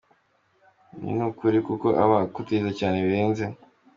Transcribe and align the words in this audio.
Ibi 0.97 1.11
niukuri 1.15 1.57
kuko 1.67 1.87
aba 2.03 2.15
agutekereza 2.25 2.71
cyane 2.79 2.97
birenze. 3.05 3.43